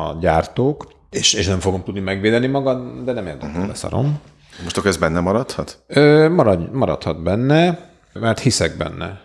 a 0.09 0.17
gyártók, 0.21 0.89
és, 1.11 1.33
és 1.33 1.47
nem 1.47 1.61
fogom 1.61 1.85
tudni 1.85 2.01
megvédeni 2.01 2.47
magad, 2.47 3.05
de 3.05 3.13
nem 3.13 3.27
érdekel, 3.27 3.51
uh-huh. 3.51 3.67
leszarom. 3.67 4.21
Most 4.63 4.77
akkor 4.77 4.91
ez 4.91 4.97
benne 4.97 5.21
maradhat? 5.21 5.79
Ö, 5.87 6.29
marad, 6.29 6.73
maradhat 6.73 7.23
benne, 7.23 7.79
mert 8.13 8.39
hiszek 8.39 8.77
benne 8.77 9.25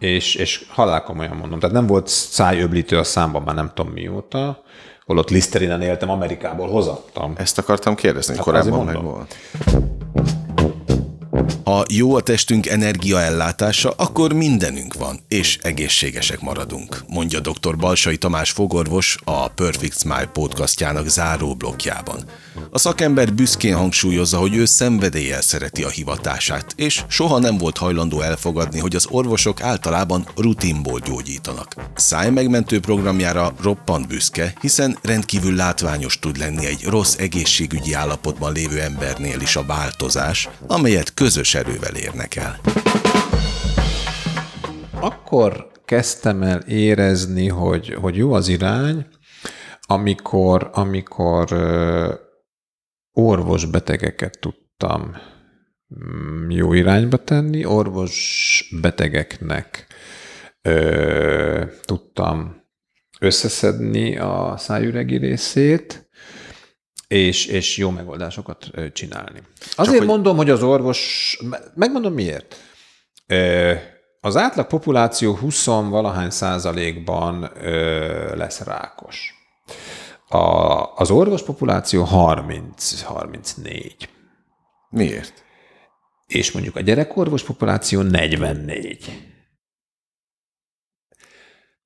és, 0.00 0.34
és 0.34 0.66
halálkomolyan 0.68 1.36
mondom. 1.36 1.58
Tehát 1.58 1.74
nem 1.74 1.86
volt 1.86 2.08
szájöblítő 2.08 2.98
a 2.98 3.04
számban 3.04 3.42
már 3.42 3.54
nem 3.54 3.70
tudom 3.74 3.92
mióta, 3.92 4.62
holott 5.06 5.30
Listerinen 5.30 5.82
éltem, 5.82 6.10
Amerikából 6.10 6.68
hozattam. 6.68 7.32
Ezt 7.36 7.58
akartam 7.58 7.94
kérdezni, 7.94 8.34
hát 8.34 8.44
korábban 8.44 8.84
meg 8.84 9.02
volt. 9.02 9.34
Ha 11.64 11.84
jó 11.88 12.14
a 12.14 12.20
testünk 12.20 12.66
energiaellátása, 12.66 13.90
akkor 13.96 14.32
mindenünk 14.32 14.94
van, 14.94 15.18
és 15.28 15.58
egészségesek 15.62 16.40
maradunk, 16.40 17.04
mondja 17.08 17.40
dr. 17.40 17.76
Balsai 17.76 18.16
Tamás 18.16 18.50
fogorvos 18.50 19.16
a 19.24 19.48
Perfect 19.48 19.98
Smile 19.98 20.30
podcastjának 20.32 21.08
záró 21.08 21.54
blokkjában. 21.54 22.24
A 22.70 22.78
szakember 22.78 23.34
büszkén 23.34 23.74
hangsúlyozza, 23.74 24.38
hogy 24.38 24.56
ő 24.56 24.64
szenvedéllyel 24.64 25.40
szereti 25.40 25.82
a 25.82 25.88
hivatását, 25.88 26.72
és 26.76 27.02
soha 27.08 27.38
nem 27.38 27.58
volt 27.58 27.78
hajlandó 27.78 28.20
elfogadni, 28.20 28.78
hogy 28.78 28.94
az 28.96 29.06
orvosok 29.10 29.62
általában 29.62 30.26
rutinból 30.36 31.00
gyógyítanak. 31.04 31.74
Szájmegmentő 31.94 32.80
programjára 32.80 33.52
roppant 33.62 34.08
büszke, 34.08 34.52
hiszen 34.60 34.98
rendkívül 35.02 35.54
látványos 35.54 36.18
tud 36.18 36.36
lenni 36.38 36.66
egy 36.66 36.84
rossz 36.84 37.16
egészségügyi 37.16 37.92
állapotban 37.92 38.52
lévő 38.52 38.80
embernél 38.80 39.40
is 39.40 39.56
a 39.56 39.64
változás, 39.64 40.48
amelyet 40.66 41.14
közös 41.20 41.54
erővel 41.54 41.94
érnek 41.94 42.36
el. 42.36 42.60
Akkor 45.00 45.70
kezdtem 45.84 46.42
el 46.42 46.58
érezni, 46.60 47.48
hogy, 47.48 47.94
hogy 47.94 48.16
jó 48.16 48.32
az 48.32 48.48
irány, 48.48 49.06
amikor, 49.80 50.70
amikor 50.72 51.52
orvos 53.12 53.64
betegeket 53.64 54.38
tudtam 54.40 55.16
mm, 56.04 56.50
jó 56.50 56.72
irányba 56.72 57.16
tenni, 57.16 57.64
orvos 57.64 58.64
betegeknek 58.80 59.86
ö, 60.62 61.64
tudtam 61.80 62.64
összeszedni 63.20 64.16
a 64.18 64.54
szájüregi 64.56 65.16
részét, 65.16 66.09
és, 67.10 67.46
és 67.46 67.76
jó 67.76 67.90
megoldásokat 67.90 68.70
csinálni. 68.92 69.42
Azért 69.74 69.98
Csak, 69.98 70.06
mondom, 70.06 70.36
hogy... 70.36 70.46
hogy 70.46 70.56
az 70.56 70.62
orvos, 70.62 71.38
megmondom 71.74 72.12
miért. 72.12 72.56
Az 74.20 74.36
átlag 74.36 74.66
populáció 74.66 75.34
20 75.34 75.64
valahány 75.64 76.30
százalékban 76.30 77.50
lesz 78.34 78.60
rákos. 78.60 79.34
A, 80.28 80.38
az 80.94 81.10
orvos 81.10 81.42
populáció 81.42 82.08
30-34. 82.12 83.92
Miért? 84.90 85.44
És 86.26 86.52
mondjuk 86.52 86.76
a 86.76 86.80
gyerekorvos 86.80 87.42
populáció 87.42 88.00
44. 88.02 89.28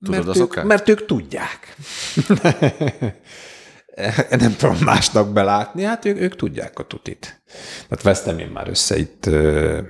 Tudod 0.05 0.27
mert, 0.27 0.39
ők, 0.39 0.63
mert 0.63 0.89
ők 0.89 1.07
tudják. 1.07 1.77
nem 4.39 4.57
tudom 4.57 4.77
másnak 4.85 5.33
belátni, 5.33 5.83
hát 5.83 6.05
ők, 6.05 6.21
ők 6.21 6.37
tudják 6.37 6.79
a 6.79 6.83
tutit. 6.83 7.43
Tehát 7.89 8.05
vesztem 8.05 8.39
én 8.39 8.49
már 8.49 8.69
össze 8.69 8.99
itt 8.99 9.27
ö, 9.27 9.81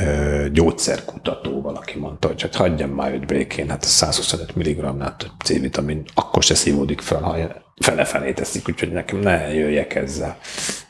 ö, 0.00 0.46
gyógyszerkutató, 0.52 1.60
valaki 1.60 1.98
mondta, 1.98 2.28
hogy 2.28 2.42
hát 2.42 2.54
hagyjam 2.54 2.90
már 2.90 3.12
őt 3.12 3.26
békén, 3.26 3.68
hát 3.68 3.84
a 3.84 3.86
125 3.86 4.56
mg-nál 4.56 5.16
több 5.16 5.30
C-vitamin 5.44 6.04
akkor 6.14 6.42
se 6.42 6.54
szívódik 6.54 7.00
fel, 7.00 7.20
ha 7.20 7.62
fele-felé 7.80 8.32
teszik, 8.32 8.68
úgyhogy 8.68 8.92
nekem 8.92 9.18
ne 9.18 9.54
jöjjek 9.54 9.94
ezzel. 9.94 10.38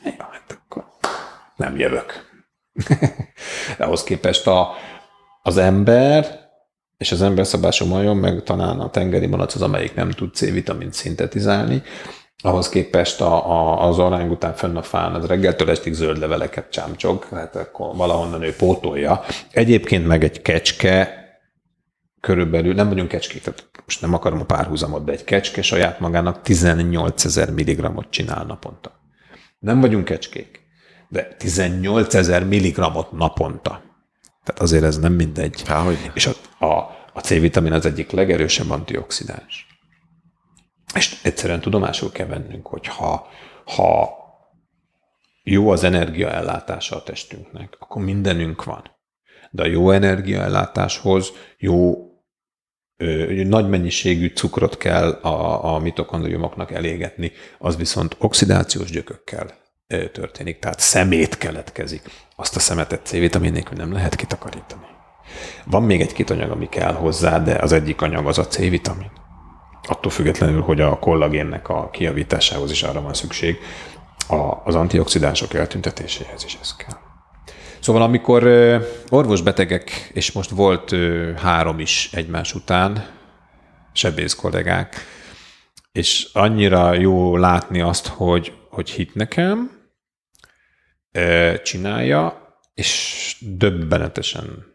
Ja, 0.03 0.29
hát 0.31 0.59
akkor 0.59 0.83
nem 1.55 1.77
jövök. 1.77 2.29
De 3.77 3.83
ahhoz 3.83 4.03
képest 4.03 4.47
a, 4.47 4.71
az 5.41 5.57
ember 5.57 6.39
és 6.97 7.11
az 7.11 7.21
emberszabású 7.21 7.85
majom, 7.85 8.19
meg 8.19 8.43
talán 8.43 8.79
a 8.79 8.89
tengeri 8.89 9.25
malac 9.27 9.55
az, 9.55 9.61
amelyik 9.61 9.95
nem 9.95 10.11
tud 10.11 10.33
C-vitamint 10.33 10.93
szintetizálni, 10.93 11.83
ahhoz 12.41 12.69
képest 12.69 13.21
a, 13.21 13.51
a, 13.51 13.87
az 13.87 13.99
orányután 13.99 14.53
fönn 14.53 14.75
a 14.75 14.81
fán, 14.81 15.13
az 15.13 15.25
reggeltől 15.25 15.69
estig 15.69 15.93
zöld 15.93 16.19
leveleket 16.19 16.69
csámcsog, 16.69 17.23
hát 17.31 17.55
akkor 17.55 17.95
valahonnan 17.95 18.41
ő 18.41 18.55
pótolja. 18.55 19.21
Egyébként 19.51 20.07
meg 20.07 20.23
egy 20.23 20.41
kecske 20.41 21.19
körülbelül, 22.19 22.73
nem 22.73 22.87
vagyunk 22.87 23.07
kecskék, 23.07 23.41
tehát 23.41 23.69
most 23.85 24.01
nem 24.01 24.13
akarom 24.13 24.39
a 24.39 24.45
párhuzamot, 24.45 25.03
de 25.03 25.11
egy 25.11 25.23
kecske 25.23 25.61
saját 25.61 25.99
magának 25.99 26.41
18 26.41 27.25
ezer 27.25 27.51
milligrammot 27.51 28.09
csinál 28.09 28.45
naponta. 28.45 28.99
Nem 29.59 29.79
vagyunk 29.79 30.05
kecskék, 30.05 30.59
de 31.09 31.35
18 31.37 32.13
ezer 32.13 32.45
milligrammot 32.45 33.11
naponta. 33.11 33.81
Tehát 34.43 34.61
azért 34.61 34.83
ez 34.83 34.99
nem 34.99 35.13
mindegy. 35.13 35.63
Há, 35.67 35.81
hogy? 35.83 36.11
És 36.13 36.25
a, 36.27 36.65
a, 36.65 36.89
a 37.13 37.19
C-vitamin 37.19 37.71
az 37.71 37.85
egyik 37.85 38.11
legerősebb 38.11 38.69
antioxidáns. 38.69 39.70
És 40.95 41.19
egyszerűen 41.23 41.59
tudomásul 41.59 42.11
kell 42.11 42.27
vennünk, 42.27 42.67
hogy 42.67 42.87
ha, 42.87 43.27
ha 43.65 44.19
jó 45.43 45.69
az 45.69 45.83
energiaellátása 45.83 46.95
a 46.95 47.03
testünknek, 47.03 47.75
akkor 47.79 48.03
mindenünk 48.03 48.63
van. 48.63 48.99
De 49.51 49.63
a 49.63 49.67
jó 49.67 49.91
energiaellátáshoz 49.91 51.31
jó 51.57 52.05
nagy 53.43 53.69
mennyiségű 53.69 54.27
cukrot 54.27 54.77
kell 54.77 55.11
a, 55.11 55.73
a 55.73 55.79
mitokondriumoknak 55.79 56.71
elégetni, 56.71 57.31
az 57.59 57.77
viszont 57.77 58.15
oxidációs 58.19 58.91
gyökökkel 58.91 59.59
történik, 60.11 60.59
tehát 60.59 60.79
szemét 60.79 61.37
keletkezik. 61.37 62.01
Azt 62.35 62.55
a 62.55 62.59
szemetet 62.59 63.05
C-vitamin 63.05 63.63
nem 63.75 63.91
lehet 63.91 64.15
kitakarítani. 64.15 64.85
Van 65.65 65.83
még 65.83 66.01
egy-két 66.01 66.29
anyag, 66.29 66.51
ami 66.51 66.69
kell 66.69 66.93
hozzá, 66.93 67.39
de 67.39 67.55
az 67.55 67.71
egyik 67.71 68.01
anyag 68.01 68.27
az 68.27 68.37
a 68.37 68.47
C-vitamin 68.47 69.20
attól 69.87 70.11
függetlenül, 70.11 70.61
hogy 70.61 70.81
a 70.81 70.99
kollagénnek 70.99 71.69
a 71.69 71.89
kiavításához 71.89 72.71
is 72.71 72.83
arra 72.83 73.01
van 73.01 73.13
szükség, 73.13 73.57
a, 74.27 74.61
az 74.63 74.75
antioxidánsok 74.75 75.53
eltüntetéséhez 75.53 76.43
is 76.43 76.57
ez 76.61 76.75
kell. 76.75 76.97
Szóval 77.79 78.01
amikor 78.01 78.43
orvosbetegek, 79.09 80.09
és 80.13 80.31
most 80.31 80.49
volt 80.49 80.95
három 81.37 81.79
is 81.79 82.09
egymás 82.13 82.53
után, 82.53 83.07
sebész 83.93 84.33
kollégák, 84.33 84.95
és 85.91 86.29
annyira 86.33 86.93
jó 86.93 87.37
látni 87.37 87.81
azt, 87.81 88.07
hogy, 88.07 88.53
hogy 88.69 88.89
hit 88.89 89.15
nekem, 89.15 89.71
csinálja, 91.63 92.55
és 92.73 93.37
döbbenetesen 93.39 94.65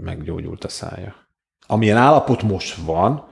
meggyógyult 0.00 0.64
a 0.64 0.68
szája. 0.68 1.14
Amilyen 1.66 1.96
állapot 1.96 2.42
most 2.42 2.74
van, 2.74 3.28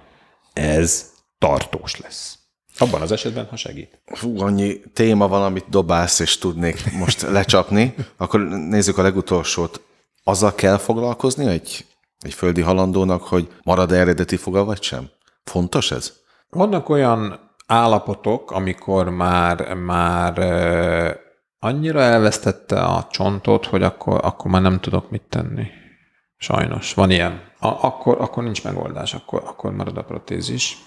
ez 0.53 1.11
tartós 1.39 2.01
lesz. 2.01 2.39
Abban 2.79 3.01
az 3.01 3.13
esetben, 3.13 3.47
ha 3.51 3.57
segít. 3.57 4.01
Hú, 4.21 4.41
annyi 4.41 4.81
téma 4.93 5.29
van, 5.29 5.43
amit 5.43 5.69
dobálsz, 5.69 6.19
és 6.19 6.39
tudnék 6.39 6.93
most 6.93 7.23
lecsapni. 7.39 7.95
Akkor 8.17 8.41
nézzük 8.49 8.99
a 8.99 9.03
legutolsót. 9.03 9.81
Azzal 10.25 10.55
kell 10.55 10.77
foglalkozni 10.77 11.47
egy, 11.47 11.87
egy 12.21 12.35
földi 12.35 12.61
halandónak, 12.61 13.23
hogy 13.23 13.49
marad 13.63 13.93
eredeti 13.93 14.37
foga, 14.37 14.65
vagy 14.65 14.83
sem? 14.83 15.11
Fontos 15.45 15.91
ez? 15.91 16.13
Vannak 16.49 16.89
olyan 16.89 17.51
állapotok, 17.67 18.51
amikor 18.51 19.09
már, 19.09 19.75
már 19.75 20.39
annyira 21.59 22.01
elvesztette 22.01 22.81
a 22.81 23.07
csontot, 23.11 23.67
hogy 23.67 23.83
akkor, 23.83 24.21
akkor 24.23 24.51
már 24.51 24.63
nem 24.63 24.81
tudok 24.81 25.11
mit 25.11 25.23
tenni. 25.29 25.67
Sajnos, 26.43 26.95
van 26.95 27.11
ilyen. 27.11 27.41
A, 27.59 27.67
akkor, 27.67 28.21
akkor 28.21 28.43
nincs 28.43 28.65
megoldás, 28.65 29.15
akkor, 29.15 29.43
akkor 29.47 29.73
marad 29.73 29.97
a 29.97 30.03
protézis. 30.03 30.79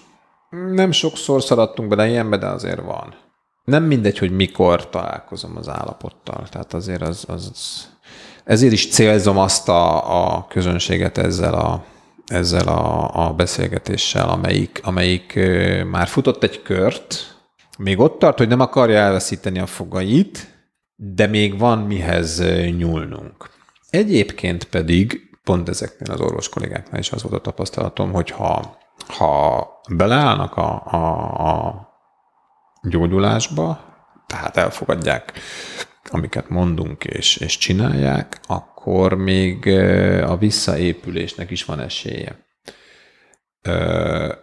Nem 0.49 0.91
sokszor 0.91 1.41
szaladtunk 1.41 1.89
bele 1.89 2.07
ilyenbe, 2.07 2.37
de 2.37 2.45
azért 2.45 2.81
van. 2.81 3.15
Nem 3.63 3.83
mindegy, 3.83 4.17
hogy 4.17 4.31
mikor 4.31 4.89
találkozom 4.89 5.57
az 5.57 5.69
állapottal. 5.69 6.47
Tehát 6.49 6.73
azért 6.73 7.01
az, 7.01 7.25
az, 7.27 7.49
az 7.53 7.89
ezért 8.43 8.73
is 8.73 8.89
célzom 8.89 9.37
azt 9.37 9.69
a, 9.69 10.35
a 10.35 10.47
közönséget 10.47 11.17
ezzel 11.17 11.53
a, 11.53 11.83
ezzel 12.25 12.67
a, 12.67 13.11
a 13.27 13.33
beszélgetéssel, 13.33 14.29
amelyik, 14.29 14.79
amelyik 14.83 15.39
már 15.91 16.07
futott 16.07 16.43
egy 16.43 16.61
kört, 16.61 17.37
még 17.77 17.99
ott 17.99 18.19
tart, 18.19 18.37
hogy 18.37 18.47
nem 18.47 18.59
akarja 18.59 18.97
elveszíteni 18.97 19.59
a 19.59 19.65
fogait, 19.65 20.47
de 20.95 21.27
még 21.27 21.59
van 21.59 21.77
mihez 21.79 22.43
nyúlnunk. 22.77 23.49
Egyébként 23.89 24.63
pedig 24.63 25.25
pont 25.45 25.69
ezeknél 25.69 26.11
az 26.11 26.21
orvos 26.21 26.49
kollégáknál 26.49 26.99
is 26.99 27.11
az 27.11 27.21
volt 27.21 27.33
a 27.33 27.39
tapasztalatom, 27.39 28.11
hogy 28.11 28.29
ha, 28.29 28.77
ha 29.07 29.67
beleállnak 29.89 30.57
a, 30.57 30.83
a, 30.85 31.67
a 31.67 31.89
gyógyulásba, 32.81 33.93
tehát 34.27 34.57
elfogadják, 34.57 35.33
amiket 36.09 36.49
mondunk, 36.49 37.03
és, 37.03 37.37
és 37.37 37.57
csinálják, 37.57 38.39
akkor 38.47 39.13
még 39.13 39.67
a 40.21 40.37
visszaépülésnek 40.37 41.51
is 41.51 41.65
van 41.65 41.79
esélye. 41.79 42.43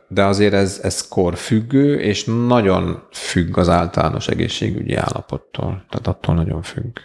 De 0.09 0.25
azért 0.25 0.53
ez, 0.53 0.81
ez 0.83 1.09
korfüggő, 1.09 2.01
és 2.01 2.25
nagyon 2.25 3.09
függ 3.13 3.59
az 3.59 3.69
általános 3.69 4.29
egészségügyi 4.29 4.95
állapottól. 4.95 5.85
Tehát 5.89 6.07
attól 6.07 6.35
nagyon 6.35 6.63
függ. 6.63 6.99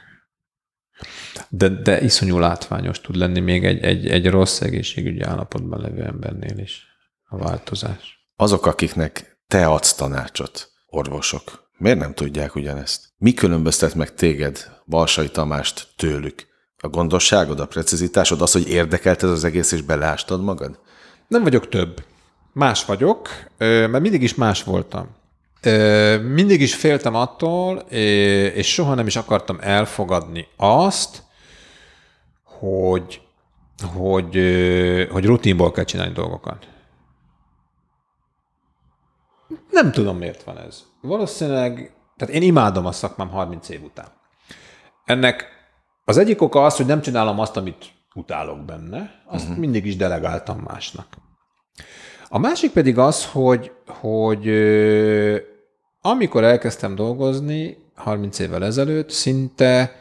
De, 1.49 1.69
de 1.69 2.01
iszonyú 2.01 2.39
látványos 2.39 3.01
tud 3.01 3.15
lenni 3.15 3.39
még 3.39 3.65
egy, 3.65 3.83
egy, 3.83 4.07
egy 4.07 4.29
rossz 4.29 4.61
egészségügyi 4.61 5.21
állapotban 5.21 5.81
levő 5.81 6.03
embernél 6.03 6.57
is 6.57 6.85
a 7.29 7.37
változás. 7.37 8.29
Azok, 8.35 8.65
akiknek 8.65 9.37
te 9.47 9.65
adsz 9.65 9.93
tanácsot, 9.93 10.69
orvosok, 10.87 11.69
miért 11.77 11.99
nem 11.99 12.13
tudják 12.13 12.55
ugyanezt? 12.55 13.05
Mi 13.17 13.33
különböztet 13.33 13.95
meg 13.95 14.13
téged, 14.13 14.71
Balsai 14.85 15.29
Tamást 15.29 15.87
tőlük? 15.95 16.47
A 16.77 16.87
gondosságod, 16.87 17.59
a 17.59 17.65
precizitásod, 17.65 18.41
az, 18.41 18.51
hogy 18.51 18.69
érdekelt 18.69 19.23
ez 19.23 19.29
az 19.29 19.43
egész, 19.43 19.71
és 19.71 19.81
beleástad 19.81 20.43
magad? 20.43 20.79
Nem 21.27 21.43
vagyok 21.43 21.69
több. 21.69 22.03
Más 22.53 22.85
vagyok, 22.85 23.29
mert 23.57 23.99
mindig 23.99 24.23
is 24.23 24.35
más 24.35 24.63
voltam. 24.63 25.15
Mindig 26.33 26.61
is 26.61 26.75
féltem 26.75 27.15
attól, 27.15 27.77
és 28.55 28.73
soha 28.73 28.93
nem 28.93 29.07
is 29.07 29.15
akartam 29.15 29.57
elfogadni 29.61 30.47
azt, 30.55 31.23
hogy, 32.59 33.21
hogy, 33.93 34.33
hogy 35.11 35.25
rutinból 35.25 35.71
kell 35.71 35.83
csinálni 35.83 36.13
dolgokat. 36.13 36.67
Nem 39.71 39.91
tudom, 39.91 40.17
miért 40.17 40.43
van 40.43 40.57
ez. 40.57 40.83
Valószínűleg, 41.01 41.95
tehát 42.17 42.33
én 42.33 42.41
imádom 42.41 42.85
a 42.85 42.91
szakmám 42.91 43.29
30 43.29 43.69
év 43.69 43.83
után. 43.83 44.07
Ennek 45.05 45.45
az 46.05 46.17
egyik 46.17 46.41
oka 46.41 46.65
az, 46.65 46.75
hogy 46.75 46.85
nem 46.85 47.01
csinálom 47.01 47.39
azt, 47.39 47.57
amit 47.57 47.85
utálok 48.13 48.65
benne, 48.65 49.23
azt 49.25 49.43
uh-huh. 49.43 49.59
mindig 49.59 49.85
is 49.85 49.95
delegáltam 49.95 50.59
másnak. 50.59 51.07
A 52.29 52.37
másik 52.37 52.71
pedig 52.71 52.97
az, 52.97 53.25
hogy, 53.25 53.71
hogy 53.87 54.47
amikor 56.01 56.43
elkezdtem 56.43 56.95
dolgozni 56.95 57.77
30 57.95 58.39
évvel 58.39 58.63
ezelőtt, 58.63 59.09
szinte 59.09 59.95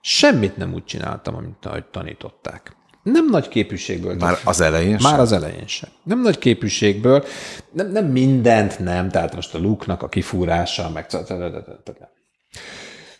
semmit 0.00 0.56
nem 0.56 0.74
úgy 0.74 0.84
csináltam, 0.84 1.34
amit 1.34 1.66
ahogy 1.66 1.84
tanították. 1.84 2.76
Nem 3.02 3.26
nagy 3.26 3.48
képűségből. 3.48 4.14
Már 4.14 4.38
az 4.44 4.60
elején 4.60 4.98
sem? 4.98 5.10
Már 5.10 5.20
az 5.20 5.32
elején 5.32 5.66
sem. 5.66 5.90
Nem 6.02 6.20
nagy 6.20 6.38
képűségből, 6.38 7.24
nem, 7.72 7.90
nem 7.90 8.06
mindent 8.06 8.78
nem, 8.78 9.08
tehát 9.08 9.34
most 9.34 9.54
a 9.54 9.58
luknak 9.58 10.02
a 10.02 10.08
kifúrása, 10.08 10.90
meg 10.90 11.06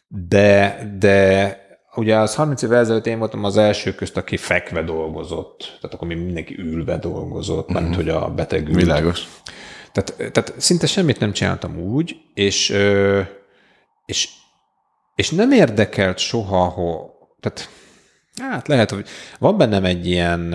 de, 0.09 0.83
de 0.99 1.57
ugye 1.95 2.17
az 2.17 2.35
30 2.35 2.63
évvel 2.63 2.79
ezelőtt 2.79 3.07
én 3.07 3.19
voltam 3.19 3.45
az 3.45 3.57
első 3.57 3.95
közt, 3.95 4.17
aki 4.17 4.37
fekve 4.37 4.83
dolgozott. 4.83 5.59
Tehát 5.59 5.95
akkor 5.95 6.09
még 6.09 6.19
mindenki 6.19 6.59
ülve 6.59 6.97
dolgozott, 6.97 7.69
uh-huh. 7.69 7.83
mert 7.83 7.95
hogy 7.95 8.09
a 8.09 8.31
beteg 8.31 8.69
ült. 8.69 8.77
Világos. 8.77 9.27
Tehát, 9.93 10.33
tehát 10.33 10.55
szinte 10.57 10.87
semmit 10.87 11.19
nem 11.19 11.33
csináltam 11.33 11.79
úgy, 11.79 12.17
és, 12.35 12.77
és, 14.07 14.29
és 15.21 15.31
nem 15.31 15.53
érdekelt 15.53 16.19
soha, 16.19 16.65
hogy, 16.65 16.97
tehát 17.41 17.69
hát 18.37 18.69
lehet, 18.69 18.91
hogy 18.91 19.09
van 19.39 19.57
bennem 19.57 19.85
egy 19.85 20.07
ilyen, 20.07 20.55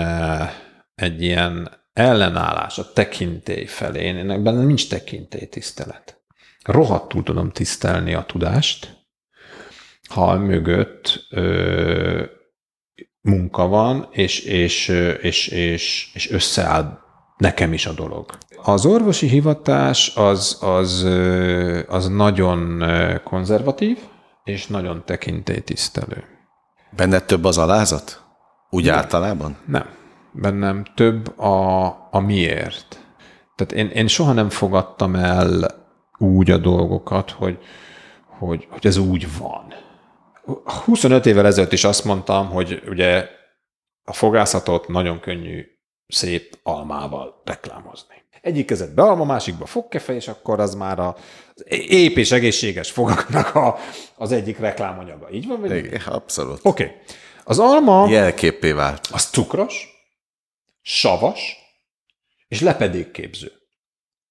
egy 0.96 1.22
ilyen 1.22 1.72
ellenállás 1.94 2.78
a 2.78 2.92
tekintély 2.94 3.66
felé. 3.66 4.04
Én 4.04 4.44
bennem 4.44 4.66
nincs 4.66 4.90
tekintély 4.90 5.46
tisztelet. 5.46 6.22
Rohadtul 6.64 7.24
tudom 7.24 7.52
tisztelni 7.52 8.14
a 8.14 8.24
tudást, 8.24 9.08
ha 10.10 10.38
mögött 10.38 11.26
ö, 11.30 12.24
munka 13.22 13.68
van, 13.68 14.08
és, 14.12 14.40
és, 14.40 14.88
és, 15.22 15.48
és, 15.48 16.12
és 16.14 16.32
összeáll 16.32 17.00
nekem 17.38 17.74
is 17.74 17.86
a 17.86 17.94
dolog. 17.94 18.38
Az 18.64 18.86
orvosi 18.86 19.28
hivatás 19.28 20.12
az, 20.16 20.58
az, 20.62 21.04
az 21.88 22.08
nagyon 22.08 22.84
konzervatív, 23.24 23.98
és 24.46 24.68
nagyon 24.68 25.06
tekintélytisztelő. 25.06 26.24
Benned 26.96 27.26
több 27.26 27.44
az 27.44 27.58
alázat? 27.58 28.24
Úgy 28.70 28.86
nem. 28.86 28.96
általában? 28.96 29.58
Nem. 29.66 29.90
Bennem 30.32 30.86
több 30.96 31.40
a, 31.40 31.86
a 32.12 32.20
miért. 32.20 33.00
Tehát 33.56 33.74
én, 33.74 33.88
én 33.88 34.08
soha 34.08 34.34
nem 34.34 34.50
fogadtam 34.50 35.16
el 35.16 35.66
úgy 36.18 36.52
a 36.52 36.58
dolgokat, 36.58 37.32
hogy, 37.32 37.60
hogy, 38.38 38.68
hogy 38.70 38.88
ez 38.88 38.98
úgy 38.98 39.38
van. 39.38 39.74
25 40.86 41.26
évvel 41.26 41.46
ezelőtt 41.46 41.72
is 41.72 41.84
azt 41.84 42.06
mondtam, 42.06 42.50
hogy 42.50 42.84
ugye 42.88 43.30
a 44.04 44.14
fogászatot 44.14 44.88
nagyon 44.88 45.20
könnyű 45.20 45.66
szép 46.08 46.60
almával 46.64 47.42
reklámozni. 47.44 48.16
Egyik 48.46 48.66
kezedbe 48.66 49.02
alma, 49.02 49.24
másikba 49.24 49.66
fogkefe, 49.66 50.14
és 50.14 50.28
akkor 50.28 50.60
az 50.60 50.76
már 50.76 51.00
a 51.00 51.16
ép 51.88 52.18
és 52.18 52.32
egészséges 52.32 52.92
fogaknak 52.92 53.56
a, 53.56 53.78
az 54.16 54.32
egyik 54.32 54.58
reklámanyaga. 54.58 55.30
Így 55.30 55.48
van? 55.48 55.62
Vagy 55.62 55.76
Igen, 55.76 56.02
abszolút. 56.02 56.60
Oké. 56.64 56.84
Okay. 56.84 56.96
Az 57.44 57.60
alma... 57.60 58.10
Jelképpé 58.10 58.72
vált. 58.72 59.08
Az 59.12 59.26
cukros, 59.30 59.88
savas, 60.82 61.58
és 62.48 62.62
lepedékképző. 62.62 63.52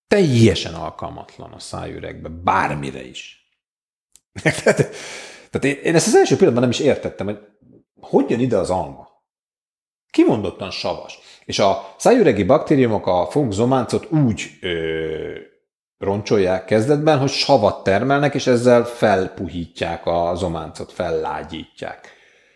Teljesen 0.08 0.74
alkalmatlan 0.74 1.52
a 1.52 1.58
szájüregbe, 1.58 2.28
bármire 2.28 3.04
is. 3.06 3.48
Tehát 5.50 5.64
én, 5.64 5.76
én 5.82 5.94
ezt 5.94 6.06
az 6.06 6.14
első 6.14 6.36
pillanatban 6.36 6.62
nem 6.62 6.80
is 6.80 6.86
értettem, 6.86 7.26
hogy 7.26 7.38
hogy 8.00 8.30
jön 8.30 8.40
ide 8.40 8.56
az 8.56 8.70
alma. 8.70 9.08
Kimondottan 10.10 10.70
savas. 10.70 11.18
És 11.44 11.58
a 11.58 11.94
szájüregi 11.96 12.42
baktériumok 12.42 13.06
a 13.06 13.26
fogzománcot 13.30 14.10
úgy 14.10 14.50
ö, 14.60 14.68
roncsolják 15.98 16.64
kezdetben, 16.64 17.18
hogy 17.18 17.30
savat 17.30 17.84
termelnek, 17.84 18.34
és 18.34 18.46
ezzel 18.46 18.84
felpuhítják 18.84 20.06
a 20.06 20.32
zománcot, 20.34 20.92
fellágyítják. 20.92 22.12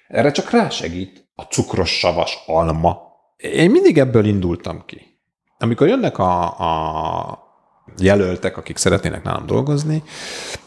Erre 0.08 0.30
csak 0.30 0.50
rásegít 0.50 1.28
a 1.34 1.42
cukros 1.42 1.98
savas 1.98 2.42
alma. 2.46 2.98
Én 3.36 3.70
mindig 3.70 3.98
ebből 3.98 4.24
indultam 4.24 4.82
ki. 4.86 5.20
Amikor 5.58 5.88
jönnek 5.88 6.18
a, 6.18 6.42
a 6.58 7.38
jelöltek, 7.98 8.56
akik 8.56 8.76
szeretnének 8.76 9.22
nálam 9.22 9.46
dolgozni, 9.46 10.02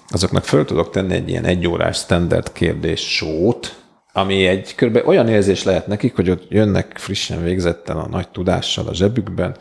azoknak 0.07 0.43
föl 0.43 0.65
tudok 0.65 0.89
tenni 0.89 1.13
egy 1.13 1.29
ilyen 1.29 1.45
egyórás 1.45 1.97
standard 1.97 2.51
kérdés 2.51 3.15
sót, 3.15 3.80
ami 4.13 4.45
egy 4.47 4.75
kb. 4.75 5.01
olyan 5.05 5.27
érzés 5.27 5.63
lehet 5.63 5.87
nekik, 5.87 6.15
hogy 6.15 6.29
ott 6.29 6.49
jönnek 6.49 6.97
frissen 6.97 7.43
végzetten 7.43 7.97
a 7.97 8.07
nagy 8.07 8.29
tudással 8.29 8.87
a 8.87 8.93
zsebükben, 8.93 9.57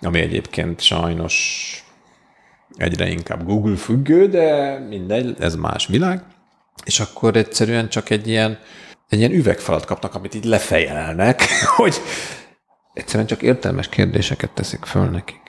ami 0.00 0.20
egyébként 0.20 0.80
sajnos 0.80 1.76
egyre 2.76 3.08
inkább 3.08 3.44
Google 3.44 3.76
függő, 3.76 4.28
de 4.28 4.78
mindegy, 4.78 5.36
ez 5.38 5.54
más 5.54 5.86
világ. 5.86 6.22
És 6.84 7.00
akkor 7.00 7.36
egyszerűen 7.36 7.88
csak 7.88 8.10
egy 8.10 8.28
ilyen, 8.28 8.58
egy 9.08 9.18
ilyen 9.18 9.32
üvegfalat 9.32 9.84
kapnak, 9.84 10.14
amit 10.14 10.34
így 10.34 10.44
lefejelnek, 10.44 11.42
hogy 11.76 12.00
egyszerűen 12.92 13.26
csak 13.26 13.42
értelmes 13.42 13.88
kérdéseket 13.88 14.50
teszik 14.50 14.84
föl 14.84 15.08
nekik. 15.08 15.40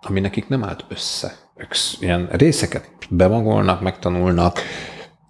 ami 0.00 0.20
nekik 0.20 0.48
nem 0.48 0.64
állt 0.64 0.84
össze. 0.88 1.36
Ők 1.56 1.74
ilyen 2.00 2.28
részeket 2.30 2.90
bemagolnak, 3.10 3.80
megtanulnak, 3.80 4.60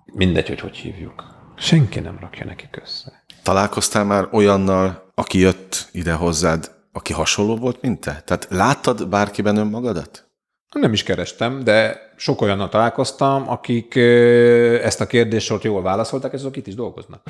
mindegy, 0.04 0.48
hogy 0.48 0.60
hogy 0.60 0.76
hívjuk. 0.76 1.35
Senki 1.58 2.00
nem 2.00 2.18
rakja 2.20 2.44
nekik 2.44 2.78
össze. 2.82 3.24
Találkoztál 3.42 4.04
már 4.04 4.28
olyannal, 4.30 5.10
aki 5.14 5.38
jött 5.38 5.88
ide 5.92 6.12
hozzád, 6.12 6.70
aki 6.92 7.12
hasonló 7.12 7.56
volt, 7.56 7.82
mint 7.82 8.00
te? 8.00 8.22
Tehát 8.24 8.46
láttad 8.50 9.08
bárkiben 9.08 9.56
önmagadat? 9.56 10.24
Nem 10.72 10.92
is 10.92 11.02
kerestem, 11.02 11.64
de 11.64 12.00
sok 12.16 12.40
olyannal 12.40 12.68
találkoztam, 12.68 13.48
akik 13.48 13.96
ezt 14.82 15.00
a 15.00 15.06
kérdést 15.06 15.62
jól 15.62 15.82
válaszolták, 15.82 16.32
és 16.32 16.38
azok 16.38 16.56
itt 16.56 16.66
is 16.66 16.74
dolgoznak. 16.74 17.22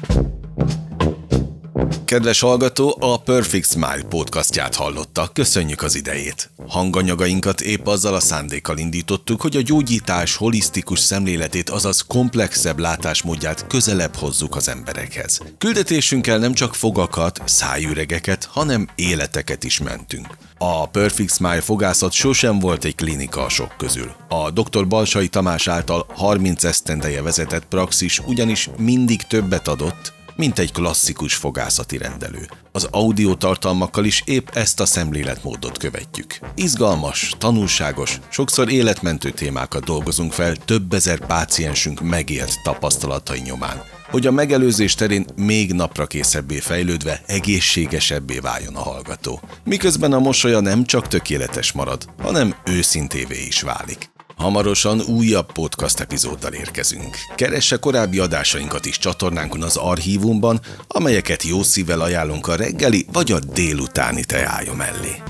Kedves 2.07 2.41
hallgató, 2.41 2.97
a 3.01 3.21
Perfect 3.21 3.71
Smile 3.71 4.03
podcastját 4.09 4.75
hallotta. 4.75 5.31
Köszönjük 5.33 5.83
az 5.83 5.95
idejét. 5.95 6.51
Hanganyagainkat 6.69 7.61
épp 7.61 7.87
azzal 7.87 8.15
a 8.15 8.21
szándékkal 8.21 8.79
indítottuk, 8.79 9.41
hogy 9.41 9.57
a 9.57 9.63
gyógyítás 9.63 10.37
holisztikus 10.37 10.99
szemléletét, 10.99 11.71
azaz 11.71 12.01
komplexebb 12.01 12.79
látásmódját 12.79 13.67
közelebb 13.67 14.15
hozzuk 14.15 14.57
az 14.57 14.69
emberekhez. 14.69 15.41
Küldetésünkkel 15.59 16.39
nem 16.39 16.53
csak 16.53 16.75
fogakat, 16.75 17.41
szájüregeket, 17.45 18.45
hanem 18.45 18.89
életeket 18.95 19.65
is 19.65 19.81
mentünk. 19.81 20.27
A 20.59 20.89
Perfect 20.89 21.33
Smile 21.33 21.61
fogászat 21.61 22.13
sosem 22.13 22.59
volt 22.59 22.85
egy 22.85 22.95
klinika 22.95 23.45
a 23.45 23.49
sok 23.49 23.75
közül. 23.79 24.15
A 24.29 24.51
dr. 24.51 24.89
Balsai 24.89 25.29
Tamás 25.29 25.69
által 25.69 26.07
30 26.15 26.65
esztendeje 26.65 27.23
vezetett 27.23 27.65
praxis 27.65 28.19
ugyanis 28.19 28.71
mindig 28.77 29.23
többet 29.23 29.69
adott, 29.69 30.15
mint 30.37 30.59
egy 30.59 30.73
klasszikus 30.73 31.35
fogászati 31.35 31.99
rendelő. 31.99 32.49
Az 32.73 32.89
audio 32.91 33.35
tartalmakkal 33.35 34.05
is 34.05 34.23
épp 34.25 34.49
ezt 34.55 34.81
a 34.81 34.87
szemléletmódot 34.87 35.79
követjük. 35.79 36.39
Izgalmas, 36.55 37.33
tanulságos, 37.39 38.21
sokszor 38.29 38.73
életmentő 38.73 39.31
témákat 39.31 39.85
dolgozunk 39.85 40.33
fel 40.33 40.57
több 40.57 40.93
ezer 40.93 41.27
páciensünk 41.27 42.01
megélt 42.01 42.63
tapasztalatai 42.63 43.41
nyomán 43.41 43.83
hogy 44.11 44.27
a 44.27 44.31
megelőzés 44.31 44.95
terén 44.95 45.27
még 45.37 45.73
napra 45.73 46.07
készebbé 46.07 46.59
fejlődve 46.59 47.21
egészségesebbé 47.27 48.39
váljon 48.39 48.75
a 48.75 48.83
hallgató. 48.83 49.41
Miközben 49.65 50.13
a 50.13 50.19
mosolya 50.19 50.61
nem 50.61 50.85
csak 50.85 51.09
tökéletes 51.09 51.73
marad, 51.73 52.05
hanem 52.23 52.55
őszintévé 52.65 53.45
is 53.47 53.63
válik. 53.63 54.11
Hamarosan 54.37 55.01
újabb 55.01 55.53
podcast 55.53 56.01
epizóddal 56.01 56.53
érkezünk. 56.53 57.17
Keresse 57.35 57.77
korábbi 57.77 58.19
adásainkat 58.19 58.87
is 58.87 58.99
csatornánkon 58.99 59.63
az 59.63 59.77
archívumban, 59.77 60.61
amelyeket 60.89 61.43
jó 61.43 61.63
szívvel 61.63 62.01
ajánlunk 62.01 62.47
a 62.47 62.57
reggeli 62.57 63.07
vagy 63.13 63.33
a 63.33 63.39
délutáni 63.39 64.25
teája 64.25 64.75
mellé. 64.75 65.23